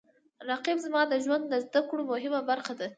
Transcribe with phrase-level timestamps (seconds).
[0.49, 2.87] رقیب زما د ژوند د زده کړو مهمه برخه ده